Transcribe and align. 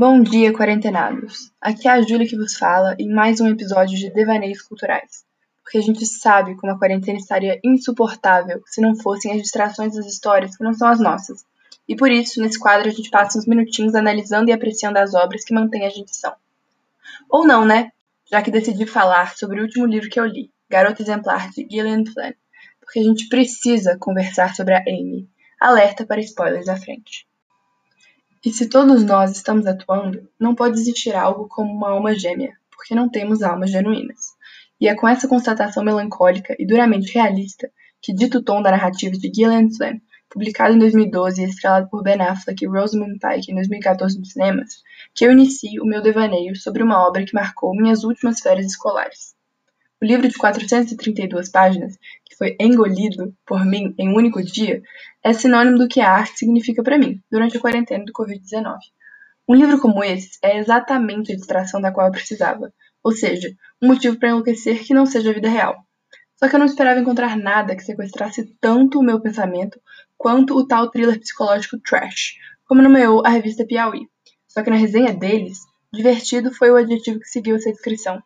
Bom 0.00 0.22
dia, 0.22 0.50
quarentenados! 0.50 1.52
Aqui 1.60 1.86
é 1.86 1.90
a 1.90 2.00
Júlia 2.00 2.26
que 2.26 2.34
vos 2.34 2.56
fala 2.56 2.96
em 2.98 3.12
mais 3.12 3.38
um 3.38 3.46
episódio 3.46 3.98
de 3.98 4.08
Devaneios 4.08 4.62
Culturais. 4.62 5.26
Porque 5.62 5.76
a 5.76 5.82
gente 5.82 6.06
sabe 6.06 6.56
como 6.56 6.72
a 6.72 6.78
quarentena 6.78 7.18
estaria 7.18 7.60
insuportável 7.62 8.62
se 8.64 8.80
não 8.80 8.96
fossem 8.96 9.30
as 9.32 9.42
distrações 9.42 9.94
das 9.94 10.06
histórias 10.06 10.56
que 10.56 10.64
não 10.64 10.72
são 10.72 10.88
as 10.88 10.98
nossas. 11.00 11.44
E 11.86 11.94
por 11.94 12.10
isso, 12.10 12.40
nesse 12.40 12.58
quadro, 12.58 12.88
a 12.88 12.90
gente 12.90 13.10
passa 13.10 13.36
uns 13.36 13.46
minutinhos 13.46 13.94
analisando 13.94 14.48
e 14.48 14.54
apreciando 14.54 14.96
as 14.96 15.12
obras 15.12 15.44
que 15.44 15.52
mantêm 15.52 15.84
a 15.84 15.90
gente 15.90 16.16
são. 16.16 16.32
Ou 17.28 17.46
não, 17.46 17.66
né? 17.66 17.92
Já 18.24 18.40
que 18.40 18.50
decidi 18.50 18.86
falar 18.86 19.36
sobre 19.36 19.60
o 19.60 19.64
último 19.64 19.84
livro 19.84 20.08
que 20.08 20.18
eu 20.18 20.24
li, 20.24 20.50
Garota 20.66 21.02
Exemplar, 21.02 21.50
de 21.50 21.68
Gillian 21.70 22.06
Flynn. 22.06 22.32
Porque 22.80 23.00
a 23.00 23.04
gente 23.04 23.28
precisa 23.28 23.98
conversar 23.98 24.54
sobre 24.54 24.72
a 24.72 24.80
Amy. 24.80 25.28
Alerta 25.60 26.06
para 26.06 26.22
spoilers 26.22 26.70
à 26.70 26.76
frente. 26.78 27.28
E 28.42 28.50
se 28.50 28.70
todos 28.70 29.04
nós 29.04 29.32
estamos 29.32 29.66
atuando, 29.66 30.26
não 30.38 30.54
pode 30.54 30.80
existir 30.80 31.14
algo 31.14 31.46
como 31.46 31.70
uma 31.70 31.90
alma 31.90 32.14
gêmea, 32.14 32.54
porque 32.70 32.94
não 32.94 33.06
temos 33.06 33.42
almas 33.42 33.70
genuínas. 33.70 34.18
E 34.80 34.88
é 34.88 34.94
com 34.94 35.06
essa 35.06 35.28
constatação 35.28 35.84
melancólica 35.84 36.56
e 36.58 36.66
duramente 36.66 37.12
realista 37.12 37.70
que 38.00 38.14
dita 38.14 38.38
o 38.38 38.42
tom 38.42 38.62
da 38.62 38.70
narrativa 38.70 39.12
de 39.12 39.30
Gillian 39.30 39.68
Flynn, 39.76 40.00
publicado 40.30 40.74
em 40.74 40.78
2012 40.78 41.42
e 41.42 41.44
estrelado 41.44 41.90
por 41.90 42.02
Ben 42.02 42.22
Affleck 42.22 42.64
e 42.64 42.68
Rosamund 42.68 43.18
Pike 43.18 43.52
em 43.52 43.56
2014 43.56 44.18
nos 44.18 44.32
cinemas, 44.32 44.70
que 45.14 45.26
eu 45.26 45.32
inicio 45.32 45.82
o 45.82 45.86
meu 45.86 46.00
devaneio 46.00 46.56
sobre 46.56 46.82
uma 46.82 47.06
obra 47.06 47.26
que 47.26 47.34
marcou 47.34 47.76
minhas 47.76 48.04
últimas 48.04 48.40
férias 48.40 48.66
escolares. 48.66 49.34
O 50.02 50.06
livro 50.06 50.26
de 50.26 50.34
432 50.34 51.50
páginas, 51.50 51.98
que 52.24 52.34
foi 52.34 52.56
engolido 52.58 53.34
por 53.44 53.66
mim 53.66 53.94
em 53.98 54.08
um 54.08 54.16
único 54.16 54.42
dia, 54.42 54.82
é 55.22 55.32
sinônimo 55.34 55.76
do 55.76 55.88
que 55.88 56.00
a 56.00 56.10
arte 56.10 56.38
significa 56.38 56.82
para 56.82 56.96
mim 56.96 57.20
durante 57.30 57.58
a 57.58 57.60
quarentena 57.60 58.06
do 58.06 58.12
Covid-19. 58.12 58.78
Um 59.46 59.54
livro 59.54 59.78
como 59.78 60.02
esse 60.02 60.38
é 60.42 60.56
exatamente 60.56 61.32
a 61.32 61.36
distração 61.36 61.82
da 61.82 61.92
qual 61.92 62.06
eu 62.06 62.12
precisava, 62.12 62.72
ou 63.04 63.12
seja, 63.12 63.54
um 63.82 63.88
motivo 63.88 64.18
para 64.18 64.30
enlouquecer 64.30 64.82
que 64.82 64.94
não 64.94 65.04
seja 65.04 65.30
a 65.30 65.34
vida 65.34 65.50
real. 65.50 65.76
Só 66.36 66.48
que 66.48 66.54
eu 66.54 66.58
não 66.58 66.66
esperava 66.66 66.98
encontrar 66.98 67.36
nada 67.36 67.76
que 67.76 67.84
sequestrasse 67.84 68.56
tanto 68.58 68.98
o 68.98 69.02
meu 69.02 69.20
pensamento 69.20 69.78
quanto 70.16 70.56
o 70.56 70.66
tal 70.66 70.90
thriller 70.90 71.20
psicológico 71.20 71.78
Trash, 71.78 72.36
como 72.64 72.80
nomeou 72.80 73.22
a 73.26 73.28
revista 73.28 73.66
Piauí. 73.66 74.08
Só 74.48 74.62
que 74.62 74.70
na 74.70 74.76
resenha 74.76 75.12
deles, 75.12 75.58
divertido 75.92 76.54
foi 76.54 76.70
o 76.70 76.76
adjetivo 76.76 77.20
que 77.20 77.28
seguiu 77.28 77.56
essa 77.56 77.70
descrição. 77.70 78.22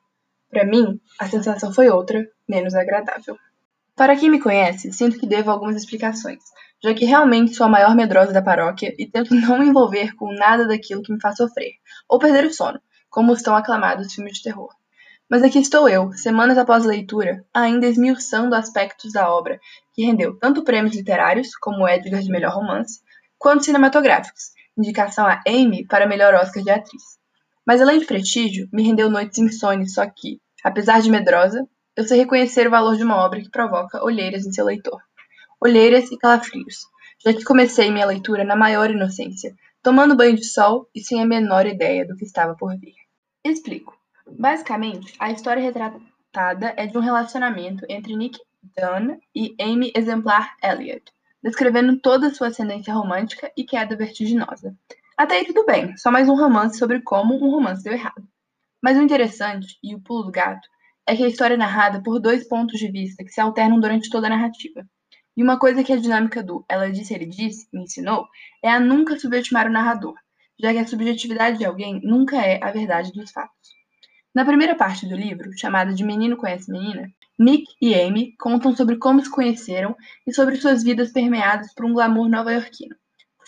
Para 0.55 0.65
mim, 0.65 1.01
a 1.19 1.29
sensação 1.29 1.73
foi 1.73 1.89
outra, 1.91 2.25
menos 2.49 2.77
agradável. 2.77 3.37
Para 3.97 4.15
quem 4.15 4.31
me 4.31 4.41
conhece, 4.41 4.93
sinto 4.93 5.19
que 5.19 5.27
devo 5.27 5.51
algumas 5.51 5.75
explicações, 5.75 6.39
já 6.81 6.95
que 6.95 7.05
realmente 7.05 7.57
sou 7.57 7.67
a 7.67 7.69
maior 7.69 7.97
medrosa 7.97 8.33
da 8.33 8.41
paróquia 8.41 8.95
e 8.97 9.05
tento 9.05 9.35
não 9.35 9.59
me 9.59 9.67
envolver 9.67 10.15
com 10.15 10.33
nada 10.33 10.65
daquilo 10.65 11.03
que 11.03 11.13
me 11.13 11.21
faz 11.21 11.39
sofrer, 11.39 11.73
ou 12.09 12.21
perder 12.21 12.45
o 12.45 12.55
sono, 12.55 12.81
como 13.11 13.33
estão 13.33 13.57
aclamados 13.57 14.07
os 14.07 14.15
filmes 14.15 14.35
de 14.35 14.45
terror. 14.45 14.69
Mas 15.29 15.43
aqui 15.43 15.59
estou 15.59 15.89
eu, 15.89 16.13
semanas 16.13 16.57
após 16.57 16.85
a 16.85 16.89
leitura, 16.89 17.45
ainda 17.53 17.89
esmiuçando 17.89 18.55
aspectos 18.55 19.13
da 19.13 19.29
obra, 19.29 19.59
que 19.93 20.05
rendeu 20.05 20.39
tanto 20.39 20.63
prêmios 20.63 20.95
literários, 20.95 21.57
como 21.57 21.83
o 21.83 21.89
Edgar 21.89 22.21
de 22.21 22.31
melhor 22.31 22.55
romance, 22.55 23.01
quanto 23.37 23.65
cinematográficos, 23.65 24.53
indicação 24.79 25.27
a 25.27 25.43
Amy 25.49 25.85
para 25.85 26.07
melhor 26.07 26.33
Oscar 26.33 26.63
de 26.63 26.71
atriz. 26.71 27.03
Mas 27.67 27.81
além 27.81 27.99
de 27.99 28.05
prestígio, 28.05 28.69
me 28.73 28.83
rendeu 28.83 29.11
noites 29.11 29.39
insones 29.39 29.95
só 29.95 30.05
que, 30.07 30.39
Apesar 30.65 31.03
de 31.03 31.11
medrosa, 31.11 31.69
eu 31.95 32.05
sei 32.05 32.21
reconhecer 32.21 32.67
o 32.67 32.71
valor 32.71 32.97
de 32.97 33.05
uma 33.05 33.17
obra 33.17 33.39
que 33.43 33.51
provoca 33.51 34.03
olheiras 34.03 34.47
em 34.47 34.53
seu 34.53 34.65
leitor. 34.65 34.99
Olheiras 35.61 36.11
e 36.11 36.17
calafrios, 36.17 36.87
já 37.23 37.35
que 37.35 37.45
comecei 37.45 37.91
minha 37.91 38.07
leitura 38.07 38.45
na 38.45 38.57
maior 38.57 38.91
inocência, 38.91 39.55
tomando 39.83 40.17
banho 40.17 40.35
de 40.35 40.45
sol 40.45 40.89
e 40.95 41.01
sem 41.01 41.21
a 41.21 41.27
menor 41.27 41.67
ideia 41.67 42.07
do 42.07 42.17
que 42.17 42.25
estava 42.25 42.55
por 42.55 42.75
vir. 42.79 42.95
Explico. 43.45 43.95
Basicamente, 44.27 45.15
a 45.19 45.31
história 45.31 45.63
retratada 45.63 46.73
é 46.79 46.87
de 46.87 46.97
um 46.97 47.03
relacionamento 47.03 47.85
entre 47.87 48.17
Nick 48.17 48.41
Dunn 48.75 49.19
e 49.35 49.55
Amy 49.61 49.93
Exemplar 49.95 50.57
Elliot, 50.63 51.13
descrevendo 51.43 51.99
toda 51.99 52.33
sua 52.33 52.49
ascendência 52.49 52.95
romântica 52.95 53.53
e 53.55 53.65
queda 53.65 53.95
vertiginosa. 53.95 54.75
Até 55.15 55.37
aí 55.37 55.45
tudo 55.45 55.67
bem, 55.67 55.95
só 55.99 56.11
mais 56.11 56.27
um 56.27 56.35
romance 56.35 56.79
sobre 56.79 57.03
como 57.03 57.35
um 57.35 57.51
romance 57.51 57.85
deu 57.85 57.93
errado. 57.93 58.27
Mas 58.85 58.99
o 58.99 59.01
interessante, 59.01 59.79
e 59.83 59.95
o 59.95 60.01
pulo 60.03 60.25
do 60.25 60.31
gato, 60.31 60.69
é 61.07 61.17
que 61.17 61.25
a 61.25 61.27
história 61.27 61.55
é 61.55 61.57
narrada 61.57 62.03
por 62.03 62.21
dois 62.21 62.47
pontos 62.47 62.79
de 62.79 62.93
vista 62.93 63.25
que 63.25 63.31
se 63.31 63.41
alternam 63.41 63.81
durante 63.81 64.11
toda 64.11 64.27
a 64.27 64.29
narrativa. 64.29 64.87
E 65.35 65.43
uma 65.43 65.59
coisa 65.59 65.83
que 65.83 65.91
a 65.91 65.97
dinâmica 65.97 66.43
do 66.43 66.67
ela 66.69 66.93
disse, 66.93 67.15
ele 67.15 67.25
disse 67.25 67.67
me 67.73 67.85
ensinou 67.85 68.27
é 68.63 68.69
a 68.69 68.79
nunca 68.79 69.19
subestimar 69.19 69.67
o 69.67 69.73
narrador, 69.73 70.13
já 70.61 70.71
que 70.71 70.81
a 70.81 70.87
subjetividade 70.87 71.57
de 71.57 71.65
alguém 71.65 71.99
nunca 72.05 72.37
é 72.37 72.63
a 72.63 72.71
verdade 72.71 73.11
dos 73.13 73.31
fatos. 73.31 73.71
Na 74.35 74.45
primeira 74.45 74.75
parte 74.75 75.09
do 75.09 75.17
livro, 75.17 75.49
chamada 75.57 75.95
de 75.95 76.05
Menino 76.05 76.37
Conhece 76.37 76.71
Menina, 76.71 77.11
Nick 77.39 77.65
e 77.81 77.95
Amy 77.95 78.35
contam 78.39 78.77
sobre 78.77 78.99
como 78.99 79.25
se 79.25 79.31
conheceram 79.31 79.97
e 80.27 80.35
sobre 80.35 80.57
suas 80.57 80.83
vidas 80.83 81.11
permeadas 81.11 81.73
por 81.73 81.87
um 81.87 81.95
glamour 81.95 82.29
nova-iorquino. 82.29 82.95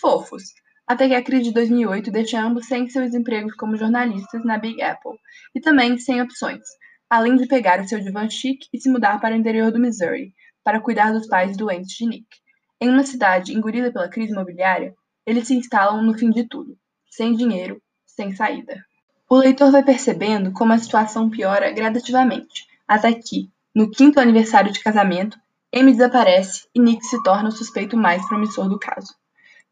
Fofos, 0.01 0.45
até 0.87 1.07
que 1.09 1.15
a 1.15 1.21
crise 1.21 1.43
de 1.43 1.53
2008 1.53 2.09
deixa 2.09 2.41
ambos 2.41 2.65
sem 2.65 2.87
seus 2.87 3.13
empregos 3.13 3.53
como 3.55 3.75
jornalistas 3.75 4.45
na 4.45 4.57
Big 4.57 4.81
Apple, 4.81 5.19
e 5.53 5.59
também 5.59 5.97
sem 5.97 6.21
opções, 6.21 6.63
além 7.09 7.35
de 7.35 7.45
pegar 7.45 7.81
o 7.81 7.87
seu 7.87 7.99
divã 7.99 8.29
chique 8.29 8.67
e 8.73 8.79
se 8.79 8.89
mudar 8.89 9.19
para 9.19 9.35
o 9.35 9.37
interior 9.37 9.71
do 9.71 9.79
Missouri, 9.79 10.33
para 10.63 10.79
cuidar 10.79 11.11
dos 11.11 11.27
pais 11.27 11.57
doentes 11.57 11.95
de 11.95 12.05
Nick. 12.07 12.27
Em 12.79 12.89
uma 12.89 13.03
cidade 13.03 13.53
engolida 13.53 13.91
pela 13.91 14.07
crise 14.07 14.31
imobiliária, 14.31 14.95
eles 15.25 15.47
se 15.47 15.55
instalam 15.55 16.01
no 16.01 16.17
fim 16.17 16.29
de 16.29 16.47
tudo, 16.47 16.77
sem 17.09 17.35
dinheiro, 17.35 17.81
sem 18.05 18.33
saída. 18.33 18.81
O 19.29 19.35
leitor 19.35 19.71
vai 19.71 19.83
percebendo 19.83 20.53
como 20.53 20.71
a 20.71 20.77
situação 20.77 21.29
piora 21.29 21.69
gradativamente, 21.71 22.65
até 22.87 23.13
que, 23.13 23.49
no 23.75 23.91
quinto 23.91 24.21
aniversário 24.21 24.71
de 24.71 24.79
casamento, 24.79 25.37
Amy 25.75 25.91
desaparece 25.91 26.67
e 26.73 26.79
Nick 26.79 27.05
se 27.05 27.21
torna 27.23 27.49
o 27.49 27.51
suspeito 27.51 27.97
mais 27.97 28.25
promissor 28.25 28.69
do 28.69 28.79
caso. 28.79 29.13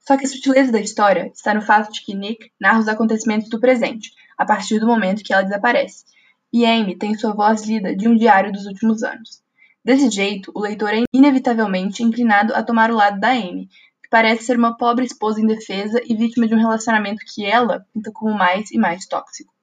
Só 0.08 0.16
que 0.16 0.26
a 0.26 0.30
sutileza 0.30 0.72
da 0.72 0.80
história 0.80 1.32
está 1.34 1.54
no 1.54 1.64
fato 1.64 1.92
de 1.92 2.02
que 2.02 2.14
Nick 2.14 2.52
narra 2.60 2.80
os 2.80 2.88
acontecimentos 2.88 3.50
do 3.50 3.60
presente, 3.60 4.12
a 4.38 4.46
partir 4.46 4.80
do 4.80 4.86
momento 4.86 5.24
que 5.24 5.34
ela 5.34 5.42
desaparece, 5.42 6.06
e 6.54 6.66
Amy 6.66 6.96
tem 6.96 7.18
sua 7.18 7.34
voz 7.34 7.66
lida 7.66 7.96
de 7.96 8.08
um 8.08 8.16
diário 8.16 8.52
dos 8.52 8.68
últimos 8.68 9.02
anos. 9.02 9.42
Desse 9.84 10.10
jeito, 10.10 10.52
o 10.54 10.62
leitor 10.62 10.94
é 10.94 11.04
inevitavelmente 11.12 12.04
inclinado 12.04 12.54
a 12.54 12.62
tomar 12.62 12.92
o 12.92 12.96
lado 12.96 13.20
da 13.20 13.32
Amy, 13.32 13.68
que 14.02 14.10
parece 14.10 14.44
ser 14.44 14.58
uma 14.58 14.78
pobre 14.78 15.06
esposa 15.06 15.42
indefesa 15.42 16.00
e 16.06 16.16
vítima 16.16 16.48
de 16.48 16.54
um 16.54 16.60
relacionamento 16.60 17.26
que 17.26 17.44
ela 17.44 17.86
pinta 17.92 18.12
como 18.12 18.34
mais 18.38 18.70
e 18.72 18.78
mais 18.78 19.08
tóxico. 19.08 19.54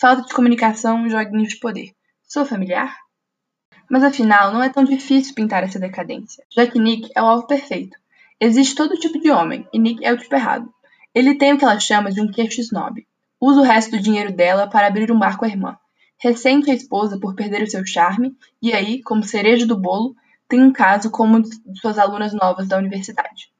Falta 0.00 0.22
de 0.22 0.32
comunicação 0.32 1.08
joguinho 1.08 1.46
de 1.46 1.58
poder. 1.58 1.90
Sou 2.28 2.46
familiar? 2.46 2.96
Mas 3.90 4.04
afinal, 4.04 4.52
não 4.52 4.62
é 4.62 4.68
tão 4.68 4.84
difícil 4.84 5.34
pintar 5.34 5.64
essa 5.64 5.80
decadência, 5.80 6.44
já 6.54 6.64
que 6.64 6.78
Nick 6.78 7.10
é 7.14 7.20
o 7.20 7.26
alvo 7.26 7.46
perfeito 7.46 7.99
Existe 8.42 8.74
todo 8.74 8.96
tipo 8.96 9.20
de 9.20 9.30
homem, 9.30 9.68
e 9.70 9.78
Nick 9.78 10.02
é 10.02 10.10
o 10.10 10.16
tipo 10.16 10.34
errado. 10.34 10.72
Ele 11.14 11.34
tem 11.34 11.52
o 11.52 11.58
que 11.58 11.64
ela 11.64 11.78
chama 11.78 12.10
de 12.10 12.22
um 12.22 12.30
queixo 12.30 12.62
snob. 12.62 13.06
Usa 13.38 13.60
o 13.60 13.64
resto 13.64 13.90
do 13.90 14.02
dinheiro 14.02 14.32
dela 14.32 14.66
para 14.66 14.86
abrir 14.86 15.12
um 15.12 15.18
bar 15.18 15.36
com 15.36 15.44
a 15.44 15.48
irmã. 15.48 15.76
Ressente 16.16 16.70
a 16.70 16.74
esposa 16.74 17.18
por 17.20 17.34
perder 17.34 17.62
o 17.62 17.70
seu 17.70 17.84
charme, 17.84 18.34
e 18.62 18.72
aí, 18.72 19.02
como 19.02 19.22
cereja 19.22 19.66
do 19.66 19.76
bolo, 19.76 20.14
tem 20.48 20.62
um 20.62 20.72
caso 20.72 21.10
com 21.10 21.24
uma 21.24 21.42
de 21.42 21.80
suas 21.80 21.98
alunas 21.98 22.32
novas 22.32 22.66
da 22.66 22.78
universidade. 22.78 23.52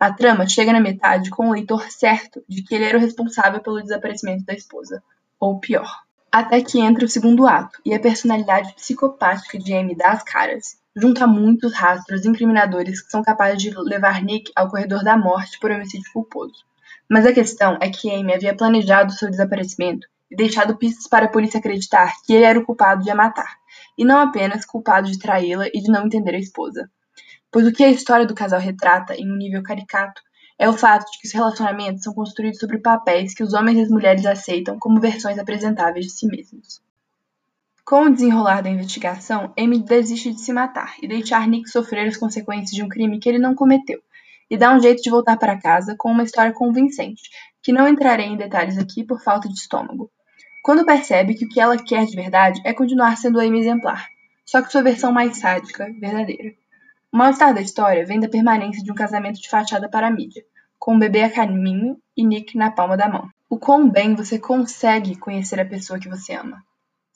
A 0.00 0.10
trama 0.10 0.48
chega 0.48 0.72
na 0.72 0.80
metade 0.80 1.28
com 1.28 1.50
o 1.50 1.52
leitor 1.52 1.90
certo 1.90 2.42
de 2.48 2.62
que 2.62 2.74
ele 2.74 2.84
era 2.84 2.96
o 2.96 3.00
responsável 3.00 3.60
pelo 3.60 3.82
desaparecimento 3.82 4.46
da 4.46 4.54
esposa. 4.54 5.02
Ou 5.38 5.60
pior. 5.60 6.04
Até 6.30 6.62
que 6.62 6.80
entra 6.80 7.04
o 7.04 7.08
segundo 7.08 7.46
ato, 7.46 7.78
e 7.84 7.92
a 7.92 8.00
personalidade 8.00 8.74
psicopática 8.76 9.58
de 9.58 9.74
Amy 9.74 9.94
dá 9.94 10.12
as 10.12 10.22
caras 10.22 10.81
junta 10.94 11.26
muitos 11.26 11.72
rastros 11.72 12.26
incriminadores 12.26 13.00
que 13.02 13.10
são 13.10 13.22
capazes 13.22 13.62
de 13.62 13.70
levar 13.70 14.22
Nick 14.22 14.52
ao 14.54 14.68
corredor 14.68 15.02
da 15.02 15.16
morte 15.16 15.58
por 15.58 15.70
homicídio 15.70 16.12
culposo. 16.12 16.64
Mas 17.08 17.26
a 17.26 17.32
questão 17.32 17.78
é 17.80 17.88
que 17.88 18.10
Amy 18.10 18.34
havia 18.34 18.56
planejado 18.56 19.12
seu 19.12 19.30
desaparecimento 19.30 20.06
e 20.30 20.36
deixado 20.36 20.76
pistas 20.76 21.06
para 21.06 21.26
a 21.26 21.30
polícia 21.30 21.58
acreditar 21.58 22.12
que 22.24 22.32
ele 22.32 22.44
era 22.44 22.58
o 22.58 22.64
culpado 22.64 23.02
de 23.02 23.10
a 23.10 23.14
matar, 23.14 23.56
e 23.96 24.04
não 24.04 24.18
apenas 24.18 24.64
culpado 24.64 25.10
de 25.10 25.18
traí-la 25.18 25.66
e 25.68 25.80
de 25.80 25.90
não 25.90 26.06
entender 26.06 26.34
a 26.34 26.38
esposa. 26.38 26.90
Pois 27.50 27.66
o 27.66 27.72
que 27.72 27.84
a 27.84 27.90
história 27.90 28.26
do 28.26 28.34
casal 28.34 28.60
retrata 28.60 29.14
em 29.14 29.30
um 29.30 29.36
nível 29.36 29.62
caricato 29.62 30.22
é 30.58 30.68
o 30.68 30.72
fato 30.72 31.10
de 31.10 31.18
que 31.18 31.26
os 31.26 31.34
relacionamentos 31.34 32.02
são 32.02 32.14
construídos 32.14 32.60
sobre 32.60 32.78
papéis 32.78 33.34
que 33.34 33.42
os 33.42 33.52
homens 33.52 33.78
e 33.78 33.82
as 33.82 33.88
mulheres 33.88 34.24
aceitam 34.24 34.78
como 34.78 35.00
versões 35.00 35.38
apresentáveis 35.38 36.06
de 36.06 36.12
si 36.12 36.26
mesmos. 36.26 36.80
Com 37.84 38.04
o 38.04 38.10
desenrolar 38.10 38.62
da 38.62 38.70
investigação, 38.70 39.52
Amy 39.58 39.82
desiste 39.82 40.32
de 40.32 40.40
se 40.40 40.52
matar 40.52 40.94
e 41.02 41.08
deixar 41.08 41.46
Nick 41.48 41.68
sofrer 41.68 42.06
as 42.06 42.16
consequências 42.16 42.70
de 42.70 42.82
um 42.82 42.88
crime 42.88 43.18
que 43.18 43.28
ele 43.28 43.40
não 43.40 43.56
cometeu, 43.56 44.00
e 44.48 44.56
dá 44.56 44.72
um 44.72 44.80
jeito 44.80 45.02
de 45.02 45.10
voltar 45.10 45.36
para 45.36 45.60
casa 45.60 45.96
com 45.98 46.10
uma 46.10 46.22
história 46.22 46.52
convincente, 46.52 47.22
que 47.60 47.72
não 47.72 47.88
entrarei 47.88 48.26
em 48.26 48.36
detalhes 48.36 48.78
aqui 48.78 49.04
por 49.04 49.20
falta 49.20 49.48
de 49.48 49.54
estômago. 49.54 50.10
Quando 50.62 50.86
percebe 50.86 51.34
que 51.34 51.44
o 51.44 51.48
que 51.48 51.60
ela 51.60 51.76
quer 51.76 52.06
de 52.06 52.14
verdade 52.14 52.62
é 52.64 52.72
continuar 52.72 53.16
sendo 53.16 53.40
Amy 53.40 53.58
exemplar, 53.58 54.06
só 54.46 54.62
que 54.62 54.70
sua 54.70 54.82
versão 54.82 55.12
mais 55.12 55.38
sádica, 55.38 55.92
verdadeira. 56.00 56.54
O 57.12 57.16
mal-estar 57.16 57.52
da 57.52 57.60
história 57.60 58.06
vem 58.06 58.20
da 58.20 58.28
permanência 58.28 58.82
de 58.82 58.92
um 58.92 58.94
casamento 58.94 59.40
de 59.40 59.50
fachada 59.50 59.88
para 59.88 60.06
a 60.06 60.10
mídia, 60.10 60.44
com 60.78 60.94
o 60.94 60.98
bebê 60.98 61.24
a 61.24 61.30
caminho 61.30 61.98
e 62.16 62.24
Nick 62.24 62.56
na 62.56 62.70
palma 62.70 62.96
da 62.96 63.08
mão. 63.08 63.28
o 63.50 63.58
quão 63.58 63.90
bem 63.90 64.14
você 64.14 64.38
consegue 64.38 65.16
conhecer 65.16 65.60
a 65.60 65.66
pessoa 65.66 65.98
que 65.98 66.08
você 66.08 66.32
ama. 66.32 66.64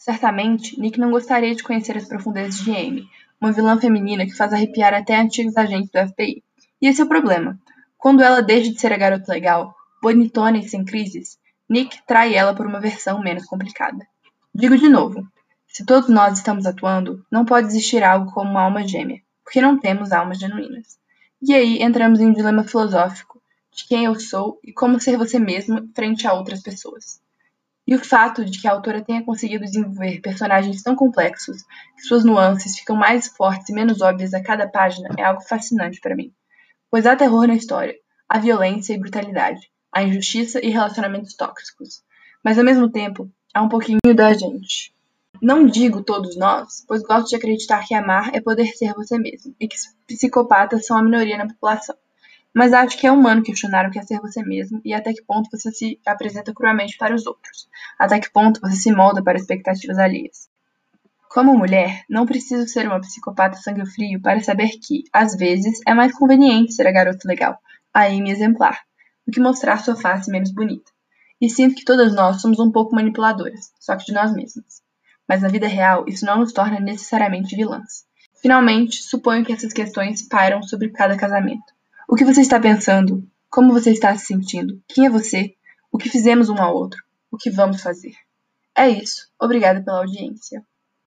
Certamente, 0.06 0.78
Nick 0.78 1.00
não 1.00 1.10
gostaria 1.10 1.52
de 1.52 1.64
conhecer 1.64 1.96
as 1.96 2.06
profundezas 2.06 2.60
de 2.60 2.70
Amy, 2.70 3.08
uma 3.40 3.50
vilã 3.50 3.76
feminina 3.76 4.24
que 4.24 4.36
faz 4.36 4.52
arrepiar 4.52 4.94
até 4.94 5.20
antigos 5.20 5.56
agentes 5.56 5.90
do 5.90 5.98
FBI. 5.98 6.44
E 6.80 6.86
esse 6.86 7.00
é 7.00 7.04
o 7.04 7.08
problema. 7.08 7.58
Quando 7.98 8.22
ela 8.22 8.40
deixa 8.40 8.70
de 8.70 8.80
ser 8.80 8.92
a 8.92 8.96
garota 8.96 9.32
legal, 9.32 9.74
bonitona 10.00 10.58
e 10.58 10.68
sem 10.68 10.84
crises, 10.84 11.40
Nick 11.68 12.06
trai 12.06 12.36
ela 12.36 12.54
por 12.54 12.68
uma 12.68 12.78
versão 12.78 13.18
menos 13.18 13.46
complicada. 13.46 14.06
Digo 14.54 14.78
de 14.78 14.88
novo: 14.88 15.26
se 15.66 15.84
todos 15.84 16.08
nós 16.08 16.38
estamos 16.38 16.66
atuando, 16.66 17.26
não 17.28 17.44
pode 17.44 17.66
existir 17.66 18.04
algo 18.04 18.30
como 18.30 18.48
uma 18.48 18.62
alma 18.62 18.86
gêmea, 18.86 19.20
porque 19.42 19.60
não 19.60 19.76
temos 19.76 20.12
almas 20.12 20.38
genuínas. 20.38 20.96
E 21.42 21.52
aí 21.52 21.82
entramos 21.82 22.20
em 22.20 22.26
um 22.26 22.32
dilema 22.32 22.62
filosófico 22.62 23.42
de 23.72 23.84
quem 23.88 24.04
eu 24.04 24.14
sou 24.20 24.60
e 24.62 24.72
como 24.72 25.00
ser 25.00 25.16
você 25.16 25.40
mesmo 25.40 25.90
frente 25.96 26.28
a 26.28 26.32
outras 26.32 26.62
pessoas. 26.62 27.25
E 27.86 27.94
o 27.94 28.04
fato 28.04 28.44
de 28.44 28.60
que 28.60 28.66
a 28.66 28.72
autora 28.72 29.00
tenha 29.00 29.24
conseguido 29.24 29.64
desenvolver 29.64 30.20
personagens 30.20 30.82
tão 30.82 30.96
complexos 30.96 31.62
que 31.94 32.02
suas 32.02 32.24
nuances 32.24 32.76
ficam 32.76 32.96
mais 32.96 33.28
fortes 33.28 33.68
e 33.68 33.72
menos 33.72 34.00
óbvias 34.00 34.34
a 34.34 34.42
cada 34.42 34.68
página 34.68 35.08
é 35.16 35.22
algo 35.22 35.40
fascinante 35.42 36.00
para 36.00 36.16
mim. 36.16 36.32
Pois 36.90 37.06
há 37.06 37.14
terror 37.14 37.46
na 37.46 37.54
história, 37.54 37.94
há 38.28 38.38
violência 38.38 38.92
e 38.92 38.98
brutalidade, 38.98 39.60
há 39.92 40.02
injustiça 40.02 40.58
e 40.64 40.70
relacionamentos 40.70 41.34
tóxicos. 41.34 42.02
Mas 42.42 42.58
ao 42.58 42.64
mesmo 42.64 42.90
tempo, 42.90 43.30
há 43.54 43.62
um 43.62 43.68
pouquinho 43.68 44.00
da 44.14 44.32
gente. 44.32 44.92
Não 45.40 45.66
digo 45.66 46.02
todos 46.02 46.36
nós, 46.36 46.84
pois 46.88 47.02
gosto 47.02 47.28
de 47.28 47.36
acreditar 47.36 47.86
que 47.86 47.94
amar 47.94 48.34
é 48.34 48.40
poder 48.40 48.66
ser 48.68 48.94
você 48.94 49.18
mesmo 49.18 49.54
e 49.60 49.68
que 49.68 49.76
psicopatas 50.06 50.86
são 50.86 50.96
a 50.96 51.02
minoria 51.02 51.36
na 51.36 51.46
população. 51.46 51.94
Mas 52.56 52.72
acho 52.72 52.96
que 52.96 53.06
é 53.06 53.12
humano 53.12 53.42
questionar 53.42 53.86
o 53.86 53.90
que 53.90 53.98
é 53.98 54.02
ser 54.02 54.18
você 54.18 54.42
mesmo 54.42 54.80
e 54.82 54.94
até 54.94 55.12
que 55.12 55.22
ponto 55.22 55.50
você 55.50 55.70
se 55.70 56.00
apresenta 56.06 56.54
cruamente 56.54 56.96
para 56.96 57.14
os 57.14 57.26
outros, 57.26 57.68
até 57.98 58.18
que 58.18 58.32
ponto 58.32 58.62
você 58.62 58.76
se 58.76 58.90
molda 58.90 59.22
para 59.22 59.36
expectativas 59.36 59.98
alheias. 59.98 60.48
Como 61.28 61.54
mulher, 61.54 62.06
não 62.08 62.24
preciso 62.24 62.66
ser 62.66 62.86
uma 62.86 62.98
psicopata 62.98 63.58
sangue 63.58 63.84
frio 63.84 64.22
para 64.22 64.40
saber 64.40 64.70
que, 64.82 65.04
às 65.12 65.36
vezes, 65.36 65.82
é 65.86 65.92
mais 65.92 66.16
conveniente 66.16 66.72
ser 66.72 66.86
a 66.86 66.92
garota 66.92 67.28
legal, 67.28 67.58
a 67.92 68.06
Amy 68.06 68.30
exemplar, 68.30 68.80
do 69.26 69.32
que 69.32 69.38
mostrar 69.38 69.84
sua 69.84 69.94
face 69.94 70.30
menos 70.30 70.50
bonita. 70.50 70.90
E 71.38 71.50
sinto 71.50 71.74
que 71.74 71.84
todas 71.84 72.14
nós 72.14 72.40
somos 72.40 72.58
um 72.58 72.72
pouco 72.72 72.94
manipuladoras, 72.94 73.70
só 73.78 73.94
que 73.96 74.06
de 74.06 74.14
nós 74.14 74.32
mesmas. 74.32 74.80
Mas 75.28 75.42
na 75.42 75.48
vida 75.48 75.68
real, 75.68 76.06
isso 76.08 76.24
não 76.24 76.38
nos 76.38 76.54
torna 76.54 76.80
necessariamente 76.80 77.54
vilãs. 77.54 78.06
Finalmente, 78.40 79.02
suponho 79.02 79.44
que 79.44 79.52
essas 79.52 79.74
questões 79.74 80.26
pairam 80.26 80.62
sobre 80.62 80.88
cada 80.88 81.18
casamento. 81.18 81.75
O 82.08 82.14
que 82.14 82.24
você 82.24 82.40
está 82.40 82.60
pensando? 82.60 83.28
Como 83.50 83.72
você 83.72 83.90
está 83.90 84.16
se 84.16 84.26
sentindo? 84.26 84.80
Quem 84.86 85.06
é 85.06 85.10
você? 85.10 85.56
O 85.90 85.98
que 85.98 86.08
fizemos 86.08 86.48
um 86.48 86.60
ao 86.62 86.72
outro? 86.72 87.02
O 87.32 87.36
que 87.36 87.50
vamos 87.50 87.82
fazer? 87.82 88.14
É 88.76 88.88
isso. 88.88 89.28
Obrigada 89.40 89.82
pela 89.82 89.98
audiência. 89.98 90.64